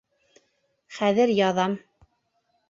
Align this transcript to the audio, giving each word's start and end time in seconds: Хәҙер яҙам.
Хәҙер 0.99 1.35
яҙам. 1.41 1.77